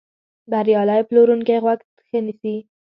بریالی 0.51 1.01
پلورونکی 1.09 1.57
غوږ 1.63 1.79
ښه 2.07 2.19
نیسي. 2.25 2.55